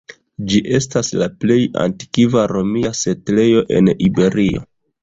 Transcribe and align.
Ĝi 0.53 0.61
estas 0.77 1.13
la 1.23 1.27
plej 1.45 1.59
antikva 1.83 2.47
romia 2.55 2.95
setlejo 3.05 3.65
en 3.79 3.97
Iberio. 4.11 4.71